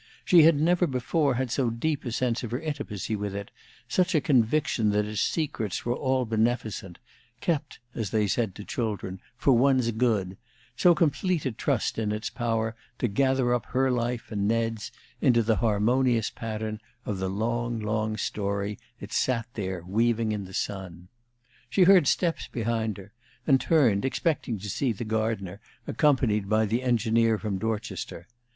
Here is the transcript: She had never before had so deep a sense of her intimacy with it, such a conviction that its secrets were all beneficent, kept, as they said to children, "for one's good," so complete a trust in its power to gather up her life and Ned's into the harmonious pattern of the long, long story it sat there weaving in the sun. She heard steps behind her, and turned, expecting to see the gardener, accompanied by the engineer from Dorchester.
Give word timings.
She 0.25 0.41
had 0.41 0.59
never 0.59 0.87
before 0.87 1.35
had 1.35 1.51
so 1.51 1.69
deep 1.69 2.05
a 2.05 2.11
sense 2.11 2.41
of 2.43 2.49
her 2.49 2.59
intimacy 2.59 3.15
with 3.15 3.35
it, 3.35 3.51
such 3.87 4.15
a 4.15 4.19
conviction 4.19 4.89
that 4.89 5.05
its 5.05 5.21
secrets 5.21 5.85
were 5.85 5.93
all 5.95 6.25
beneficent, 6.25 6.97
kept, 7.39 7.77
as 7.93 8.09
they 8.09 8.25
said 8.25 8.55
to 8.55 8.63
children, 8.65 9.19
"for 9.37 9.53
one's 9.53 9.91
good," 9.91 10.37
so 10.75 10.95
complete 10.95 11.45
a 11.45 11.51
trust 11.51 11.99
in 11.99 12.11
its 12.11 12.31
power 12.31 12.75
to 12.97 13.07
gather 13.07 13.53
up 13.53 13.67
her 13.67 13.91
life 13.91 14.31
and 14.31 14.47
Ned's 14.47 14.91
into 15.21 15.43
the 15.43 15.57
harmonious 15.57 16.31
pattern 16.31 16.79
of 17.05 17.19
the 17.19 17.29
long, 17.29 17.79
long 17.79 18.17
story 18.17 18.79
it 18.99 19.13
sat 19.13 19.45
there 19.53 19.83
weaving 19.85 20.31
in 20.31 20.45
the 20.45 20.51
sun. 20.55 21.09
She 21.69 21.83
heard 21.83 22.07
steps 22.07 22.47
behind 22.47 22.97
her, 22.97 23.11
and 23.45 23.61
turned, 23.61 24.03
expecting 24.03 24.57
to 24.61 24.67
see 24.71 24.93
the 24.93 25.05
gardener, 25.05 25.59
accompanied 25.85 26.49
by 26.49 26.65
the 26.65 26.81
engineer 26.81 27.37
from 27.37 27.59
Dorchester. 27.59 28.25